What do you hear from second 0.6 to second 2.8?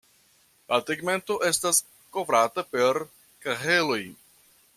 La tegmento estas kovrata